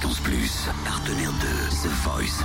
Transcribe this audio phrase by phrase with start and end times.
[0.00, 2.42] Fréquence Plus, partenaire de The Voice.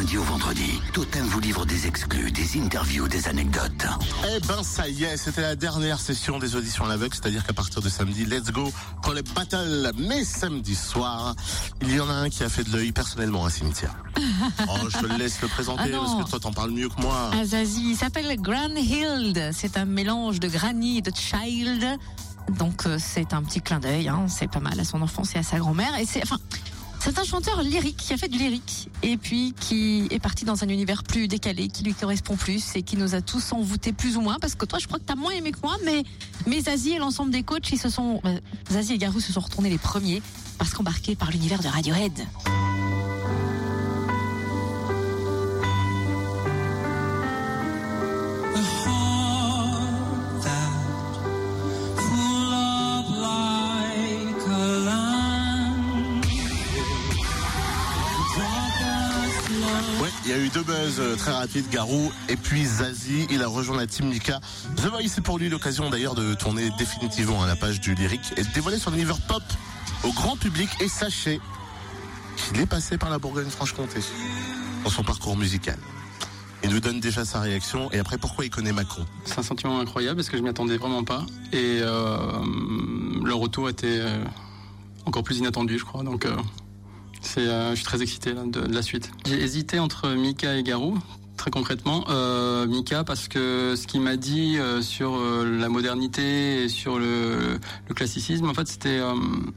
[0.00, 3.86] Lundi au vendredi, Totem vous livre des exclus, des interviews, des anecdotes.
[4.34, 7.52] Eh ben ça y est, c'était la dernière session des auditions à l'aveugle, c'est-à-dire qu'à
[7.52, 8.72] partir de samedi, let's go
[9.02, 9.90] pour les battles.
[9.98, 11.34] Mais samedi soir,
[11.82, 13.94] il y en a un qui a fait de l'œil personnellement à cimetière.
[14.68, 17.00] Oh, je te le laisse le présenter Ah parce que toi t'en parles mieux que
[17.02, 17.30] moi.
[17.38, 19.50] Azazi, il s'appelle Granhild.
[19.52, 21.84] C'est un mélange de granny et de child.
[22.58, 24.26] Donc euh, c'est un petit clin d'œil, hein.
[24.28, 25.98] c'est pas mal à son enfance et à sa grand-mère.
[25.98, 26.38] Et c'est, enfin,
[27.00, 30.62] c'est un chanteur lyrique qui a fait du lyrique et puis qui est parti dans
[30.62, 34.16] un univers plus décalé, qui lui correspond plus et qui nous a tous envoûtés plus
[34.16, 34.38] ou moins.
[34.38, 36.02] Parce que toi, je crois que t'as moins aimé que moi, mais
[36.46, 38.38] mais Zazie et l'ensemble des coachs, ils se sont, euh,
[38.70, 40.22] Zazie et Garou se sont retournés les premiers
[40.58, 42.26] parce qu'embarqués par l'univers de Radiohead.
[60.24, 63.26] Il y a eu deux buzz euh, très rapides, Garou et puis Zazie.
[63.30, 64.40] Il a rejoint la team Mika.
[64.76, 68.32] The Voice, c'est pour lui l'occasion d'ailleurs de tourner définitivement à la page du lyrique
[68.36, 69.42] et de dévoiler son univers pop
[70.04, 70.68] au grand public.
[70.80, 71.40] Et sachez
[72.36, 74.00] qu'il est passé par la Bourgogne-Franche-Comté
[74.84, 75.78] dans son parcours musical.
[76.62, 79.06] Il nous donne déjà sa réaction et après pourquoi il connaît Macron?
[79.24, 81.24] C'est un sentiment incroyable parce que je m'y attendais vraiment pas.
[81.52, 82.44] Et euh,
[83.24, 84.22] le retour était euh,
[85.06, 86.02] encore plus inattendu, je crois.
[86.02, 86.26] Donc,
[87.38, 89.10] euh, je suis très excité de la suite.
[89.26, 90.98] J'ai hésité entre Mika et Garou.
[91.40, 96.64] Très concrètement, euh, Mika parce que ce qu'il m'a dit euh, sur euh, la modernité
[96.64, 97.58] et sur le,
[97.94, 99.00] classicisme, en fait, c'était,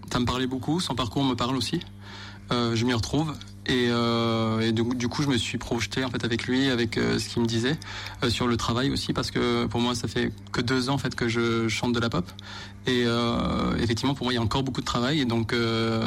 [0.09, 0.80] ça me parlait beaucoup.
[0.80, 1.81] Son parcours me parle aussi.
[2.52, 3.34] Je m'y retrouve
[3.66, 3.89] et,
[4.72, 7.80] du, coup je me suis projeté en fait avec lui avec ce qu'il me disait
[8.30, 11.16] sur le travail aussi parce que pour moi ça fait que deux ans en fait
[11.16, 12.31] que je chante de la pop
[12.86, 13.06] et
[13.80, 15.56] effectivement pour moi il y a encore beaucoup de travail et donc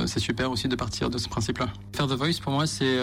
[0.06, 2.96] c'est super aussi de partir de ce principe là faire The Voice pour moi c'est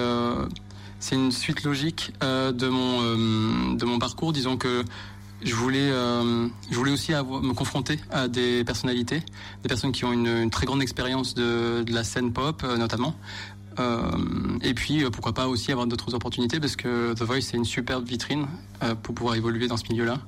[1.03, 4.85] c'est une suite logique euh, de mon euh, de mon parcours disons que
[5.43, 9.19] je voulais, euh, je voulais aussi me confronter à des personnalités,
[9.61, 13.13] des personnes qui ont une, très grande expérience de, la scène pop, notamment.
[14.61, 18.07] Et puis, pourquoi pas aussi avoir d'autres opportunités, parce que The Voice, c'est une superbe
[18.07, 18.47] vitrine
[19.01, 20.21] pour pouvoir évoluer dans ce milieu-là.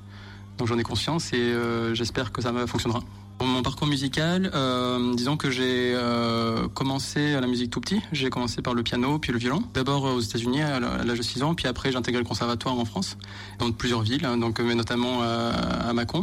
[0.57, 1.55] Donc j'en ai conscience et
[1.93, 3.01] j'espère que ça fonctionnera.
[3.41, 8.01] Mon parcours musical, euh, disons que j'ai euh, commencé à la musique tout petit.
[8.11, 9.61] J'ai commencé par le piano, puis le violon.
[9.73, 12.27] D'abord euh, aux États-Unis à à l'âge de 6 ans, puis après j'ai intégré le
[12.27, 13.17] conservatoire en France,
[13.59, 15.51] dans plusieurs villes, hein, donc euh, mais notamment euh,
[15.87, 16.21] à Mâcon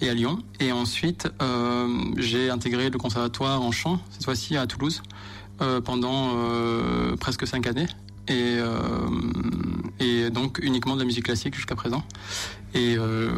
[0.00, 0.38] et à Lyon.
[0.58, 5.02] Et ensuite euh, j'ai intégré le conservatoire en chant, cette fois-ci à Toulouse,
[5.62, 6.36] euh, pendant
[7.16, 7.86] presque cinq années.
[8.28, 8.58] Et,
[10.00, 12.02] et donc uniquement de la musique classique jusqu'à présent.
[12.74, 13.30] Et euh,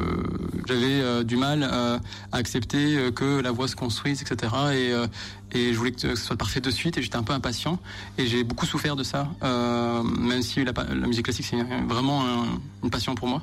[0.69, 1.99] j'avais euh, du mal euh,
[2.33, 4.53] à accepter euh, que la voix se construise, etc.
[4.73, 5.06] Et, euh,
[5.53, 6.99] et je voulais que ce soit parfait de suite.
[6.99, 7.78] Et j'étais un peu impatient.
[8.19, 10.73] Et j'ai beaucoup souffert de ça, euh, même si la,
[11.06, 13.43] musique classique c'est vraiment un- une passion pour moi.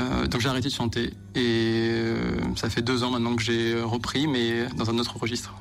[0.00, 3.80] Euh, donc j'ai arrêté de chanter et euh, ça fait deux ans maintenant que j'ai
[3.80, 5.54] repris, mais dans un autre registre.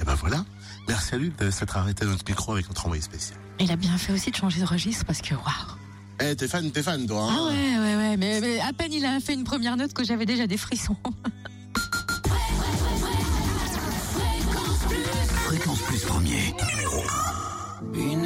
[0.00, 0.44] Et ben voilà.
[0.88, 3.38] Merci à lui de s'être arrêté à notre micro avec notre envoyé spécial.
[3.60, 5.73] Il a bien fait aussi de changer de registre parce que waouh.
[6.20, 7.22] Eh, t'es fan, t'es fan, toi.
[7.28, 8.16] hein Ah ouais, ouais, ouais.
[8.16, 10.96] Mais, mais à peine il a fait une première note que j'avais déjà des frissons.
[15.46, 16.54] Fréquence Plus premier.
[17.94, 18.22] Une